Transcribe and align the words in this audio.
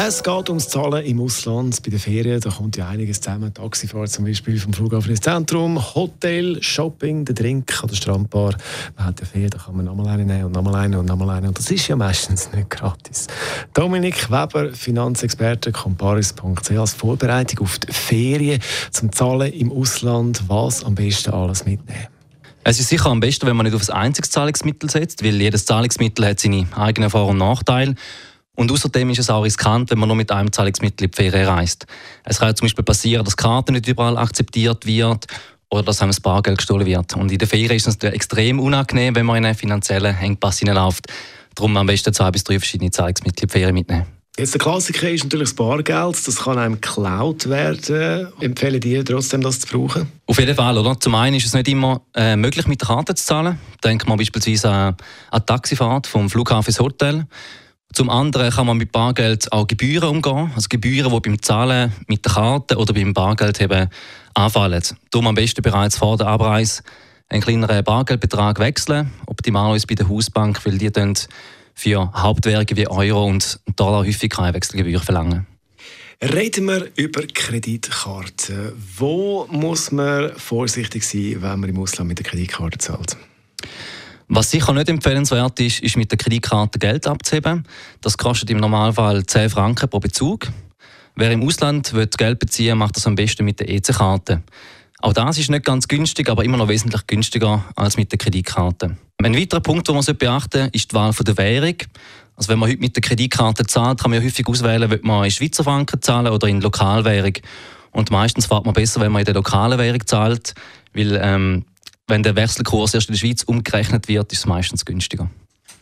es 0.00 0.22
geht 0.22 0.48
ums 0.48 0.68
Zahlen 0.68 1.04
im 1.04 1.20
Ausland 1.20 1.82
bei 1.82 1.90
den 1.90 1.98
Ferien. 1.98 2.40
Da 2.40 2.50
kommt 2.50 2.76
ja 2.76 2.88
einiges 2.88 3.20
zusammen. 3.20 3.52
Taxifahrt 3.52 4.10
zum 4.10 4.26
Beispiel 4.26 4.58
vom 4.60 4.72
Flughafen 4.72 5.10
ins 5.10 5.20
Zentrum, 5.20 5.76
Hotel, 5.94 6.62
Shopping, 6.62 7.24
der 7.24 7.34
Drink 7.34 7.82
an 7.82 7.88
der 7.88 7.96
Strandbar. 7.96 8.54
Man 8.96 9.06
hat 9.06 9.18
eine 9.18 9.26
Ferien, 9.26 9.50
da 9.50 9.58
kann 9.58 9.76
man 9.76 9.86
nochmal 9.86 10.06
eine 10.08 10.24
nehmen 10.24 10.44
und 10.44 10.52
nochmal 10.52 10.76
eine 10.76 11.00
und 11.00 11.06
nochmal 11.06 11.30
eine. 11.30 11.48
Und 11.48 11.58
das 11.58 11.68
ist 11.70 11.88
ja 11.88 11.96
meistens 11.96 12.52
nicht 12.52 12.70
gratis. 12.70 13.26
Dominik 13.74 14.30
Weber, 14.30 14.72
Finanzexperte, 14.72 15.72
comparis.ch 15.72 16.70
als 16.70 16.94
Vorbereitung 16.94 17.66
auf 17.66 17.80
die 17.80 17.92
Ferien 17.92 18.60
zum 18.92 19.10
Zahlen 19.10 19.52
im 19.52 19.72
Ausland. 19.72 20.44
Was 20.46 20.84
am 20.84 20.94
besten 20.94 21.30
alles 21.30 21.64
mitnehmen? 21.64 22.06
Es 22.62 22.78
ist 22.78 22.88
sicher 22.88 23.06
am 23.06 23.18
besten, 23.18 23.46
wenn 23.46 23.56
man 23.56 23.66
nicht 23.66 23.74
auf 23.74 23.88
ein 23.90 23.96
einziges 23.96 24.30
Zahlungsmittel 24.30 24.90
setzt, 24.90 25.24
weil 25.24 25.40
jedes 25.40 25.66
Zahlungsmittel 25.66 26.24
hat 26.24 26.38
seine 26.38 26.68
eigenen 26.76 27.10
Vor- 27.10 27.26
und 27.26 27.38
Nachteile. 27.38 27.96
Und 28.58 28.72
außerdem 28.72 29.08
ist 29.10 29.20
es 29.20 29.30
auch 29.30 29.42
riskant, 29.42 29.88
wenn 29.88 30.00
man 30.00 30.08
nur 30.08 30.16
mit 30.16 30.32
einem 30.32 30.50
Zahlungsmittel 30.50 31.06
die 31.06 31.14
Ferien 31.16 31.46
reist. 31.46 31.86
Es 32.24 32.40
kann 32.40 32.56
zum 32.56 32.64
Beispiel 32.64 32.84
passieren, 32.84 33.24
dass 33.24 33.36
die 33.36 33.42
Karte 33.44 33.70
nicht 33.70 33.86
überall 33.86 34.18
akzeptiert 34.18 34.84
wird 34.84 35.28
oder 35.70 35.84
dass 35.84 36.02
einem 36.02 36.10
das 36.10 36.18
Bargeld 36.18 36.58
gestohlen 36.58 36.84
wird. 36.84 37.14
Und 37.14 37.30
in 37.30 37.38
der 37.38 37.46
Ferien 37.46 37.76
ist 37.76 37.86
es 37.86 37.94
extrem 38.02 38.58
unangenehm, 38.58 39.14
wenn 39.14 39.26
man 39.26 39.36
in 39.36 39.44
einen 39.44 39.54
finanziellen 39.54 40.16
Engpass 40.16 40.58
hineinläuft. 40.58 41.06
Darum 41.54 41.76
am 41.76 41.86
besten 41.86 42.12
zwei 42.12 42.32
bis 42.32 42.42
drei 42.42 42.58
verschiedene 42.58 42.90
Zahlungsmittel 42.90 43.46
die 43.46 43.52
Ferien 43.52 43.74
mitnehmen. 43.74 44.06
Jetzt 44.36 44.54
der 44.54 44.60
Klassiker 44.60 45.08
ist 45.08 45.22
natürlich 45.22 45.50
das 45.50 45.54
Bargeld. 45.54 46.26
Das 46.26 46.36
kann 46.36 46.58
einem 46.58 46.80
geklaut 46.80 47.48
werden. 47.48 48.32
Empfehle 48.40 48.80
dir 48.80 49.04
trotzdem, 49.04 49.40
das 49.40 49.60
zu 49.60 49.68
brauchen? 49.68 50.10
Auf 50.26 50.38
jeden 50.40 50.56
Fall. 50.56 50.76
Oder? 50.76 50.98
Zum 50.98 51.14
einen 51.14 51.36
ist 51.36 51.46
es 51.46 51.54
nicht 51.54 51.68
immer 51.68 52.00
äh, 52.12 52.34
möglich, 52.34 52.66
mit 52.66 52.80
der 52.80 52.88
Karte 52.88 53.14
zu 53.14 53.24
zahlen. 53.24 53.60
Denkt 53.84 54.08
man 54.08 54.18
beispielsweise 54.18 54.68
an, 54.68 54.96
an 55.30 55.40
die 55.42 55.46
Taxifahrt 55.46 56.08
vom 56.08 56.28
Flughafen 56.28 56.70
ins 56.70 56.80
Hotel. 56.80 57.24
Zum 57.92 58.10
anderen 58.10 58.50
kann 58.50 58.66
man 58.66 58.76
mit 58.76 58.92
Bargeld 58.92 59.50
auch 59.50 59.66
Gebühren 59.66 60.08
umgehen, 60.08 60.52
also 60.54 60.68
Gebühren, 60.68 61.10
die 61.10 61.20
beim 61.20 61.42
Zahlen 61.42 61.92
mit 62.06 62.24
der 62.24 62.32
Karte 62.32 62.76
oder 62.76 62.92
beim 62.92 63.14
Bargeld 63.14 63.60
eben 63.60 63.88
anfallen. 64.34 64.82
Darum 65.10 65.26
am 65.26 65.34
besten 65.34 65.62
bereits 65.62 65.96
vor 65.96 66.16
der 66.16 66.28
Abreise 66.28 66.82
einen 67.28 67.42
kleineren 67.42 67.84
Bargeldbetrag 67.84 68.58
wechseln, 68.58 69.10
optimalerweise 69.26 69.86
bei 69.86 69.94
der 69.94 70.08
Hausbank, 70.08 70.64
weil 70.64 70.78
die 70.78 70.92
dann 70.92 71.14
für 71.74 72.12
Hauptwährungen 72.12 72.76
wie 72.76 72.88
Euro 72.88 73.24
und 73.24 73.60
Dollar 73.76 74.00
häufig 74.00 74.30
keine 74.30 74.54
Wechselgebühr 74.54 75.00
verlangen. 75.00 75.46
Reden 76.20 76.66
wir 76.66 76.88
über 76.96 77.22
Kreditkarten. 77.22 78.72
Wo 78.96 79.46
muss 79.50 79.92
man 79.92 80.32
vorsichtig 80.36 81.04
sein, 81.04 81.36
wenn 81.40 81.60
man 81.60 81.70
im 81.70 81.78
Ausland 81.78 82.08
mit 82.08 82.18
der 82.18 82.26
Kreditkarte 82.26 82.78
zahlt? 82.78 83.16
Was 84.30 84.50
sicher 84.50 84.74
nicht 84.74 84.90
empfehlenswert 84.90 85.58
ist, 85.58 85.80
ist 85.80 85.96
mit 85.96 86.10
der 86.10 86.18
Kreditkarte 86.18 86.78
Geld 86.78 87.06
abzuheben. 87.06 87.64
Das 88.02 88.18
kostet 88.18 88.50
im 88.50 88.58
Normalfall 88.58 89.24
10 89.24 89.48
Franken 89.48 89.88
pro 89.88 90.00
Bezug. 90.00 90.48
Wer 91.16 91.32
im 91.32 91.42
Ausland 91.42 91.94
will 91.94 92.06
Geld 92.06 92.38
beziehen 92.38 92.76
macht 92.76 92.96
das 92.96 93.06
am 93.06 93.14
besten 93.14 93.44
mit 93.44 93.58
der 93.58 93.70
EC-Karte. 93.70 94.42
Auch 95.00 95.14
das 95.14 95.38
ist 95.38 95.48
nicht 95.50 95.64
ganz 95.64 95.88
günstig, 95.88 96.28
aber 96.28 96.44
immer 96.44 96.58
noch 96.58 96.68
wesentlich 96.68 97.06
günstiger 97.06 97.64
als 97.74 97.96
mit 97.96 98.12
der 98.12 98.18
Kreditkarte. 98.18 98.96
Ein 99.22 99.34
weiterer 99.34 99.60
Punkt, 99.60 99.88
den 99.88 99.94
man 99.94 100.04
beachten 100.04 100.58
sollte, 100.58 100.76
ist 100.76 100.92
die 100.92 100.94
Wahl 100.94 101.12
der 101.12 101.38
Währung. 101.38 101.76
Also 102.36 102.50
wenn 102.50 102.58
man 102.58 102.68
heute 102.68 102.80
mit 102.80 102.96
der 102.96 103.00
Kreditkarte 103.00 103.64
zahlt, 103.64 104.00
kann 104.00 104.10
man 104.10 104.22
häufig 104.22 104.46
auswählen, 104.46 104.92
ob 104.92 105.04
man 105.04 105.24
in 105.24 105.30
Schweizer 105.30 105.64
Franken 105.64 106.02
zahlen 106.02 106.32
oder 106.32 106.48
in 106.48 106.60
Lokalwährung. 106.60 107.34
Und 107.92 108.10
meistens 108.10 108.46
fährt 108.46 108.66
man 108.66 108.74
besser, 108.74 109.00
wenn 109.00 109.10
man 109.10 109.20
in 109.20 109.26
der 109.26 109.34
lokalen 109.34 109.78
Währung 109.78 110.06
zahlt, 110.06 110.54
weil 110.92 111.18
ähm, 111.22 111.64
wenn 112.08 112.22
der 112.22 112.34
Wechselkurs 112.34 112.94
erst 112.94 113.08
in 113.08 113.14
der 113.14 113.20
Schweiz 113.20 113.42
umgerechnet 113.44 114.08
wird, 114.08 114.32
ist 114.32 114.40
es 114.40 114.46
meistens 114.46 114.84
günstiger. 114.84 115.30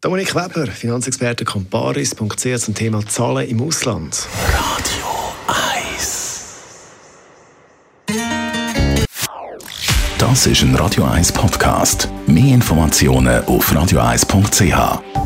Dominik 0.00 0.34
Weber, 0.34 0.66
Finanzexperte 0.66 1.44
comparis.ch 1.44 2.58
zum 2.58 2.74
Thema 2.74 3.04
Zahlen 3.06 3.48
im 3.48 3.62
Ausland. 3.62 4.26
Radio 4.52 5.06
1 5.88 6.18
Das 10.18 10.46
ist 10.46 10.62
ein 10.62 10.74
Radio 10.76 11.04
1 11.04 11.32
Podcast. 11.32 12.08
Mehr 12.26 12.54
Informationen 12.54 13.44
auf 13.46 13.72
radio1.ch. 13.72 15.17